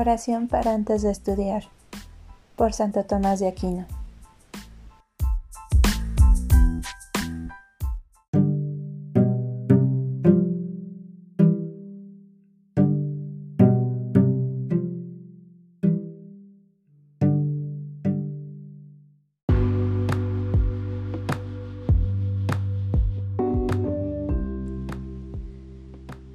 [0.00, 1.64] Oración para antes de estudiar
[2.56, 3.86] por Santo Tomás de Aquino.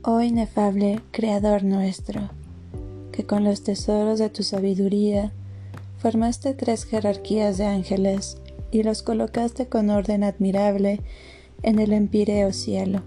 [0.03, 2.29] Oh inefable Creador nuestro
[3.15, 5.31] que con los tesoros de tu sabiduría
[5.99, 8.37] formaste tres jerarquías de ángeles
[8.71, 10.99] y los colocaste con orden admirable
[11.63, 13.03] en el empíreo cielo,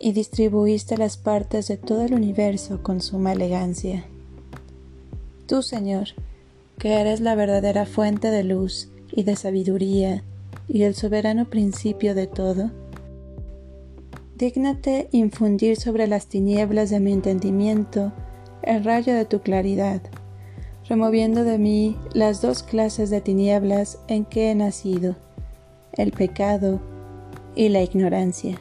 [0.00, 4.04] y distribuiste las partes de todo el universo con suma elegancia.
[5.46, 6.08] Tú, Señor,
[6.78, 10.24] que eres la verdadera fuente de luz y de sabiduría
[10.68, 12.72] y el soberano principio de todo,
[14.36, 18.12] dígnate infundir sobre las tinieblas de mi entendimiento
[18.66, 20.00] el rayo de tu claridad,
[20.88, 25.16] removiendo de mí las dos clases de tinieblas en que he nacido,
[25.92, 26.80] el pecado
[27.54, 28.58] y la ignorancia.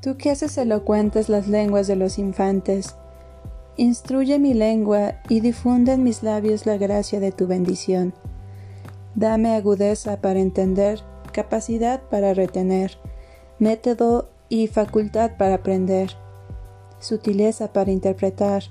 [0.00, 2.94] Tú que haces elocuentes las lenguas de los infantes,
[3.76, 8.14] instruye mi lengua y difunde en mis labios la gracia de tu bendición.
[9.14, 11.00] Dame agudeza para entender,
[11.32, 12.98] capacidad para retener,
[13.58, 16.16] método y facultad para aprender
[17.00, 18.64] sutileza para interpretar,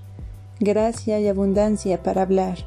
[0.59, 2.59] gracia y abundancia para hablar.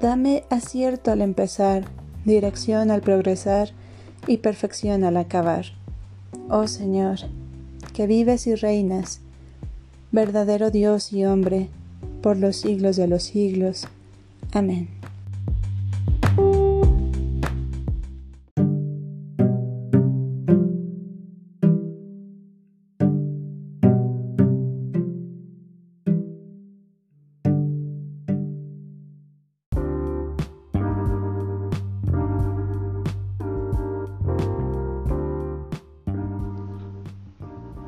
[0.00, 1.84] Dame acierto al empezar,
[2.24, 3.70] dirección al progresar
[4.26, 5.66] y perfección al acabar.
[6.48, 7.18] Oh Señor,
[7.92, 9.20] que vives y reinas,
[10.12, 11.68] verdadero Dios y hombre,
[12.22, 13.86] por los siglos de los siglos.
[14.52, 14.93] Amén.